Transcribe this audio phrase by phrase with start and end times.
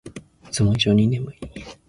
[0.49, 1.37] いつも以上に眠い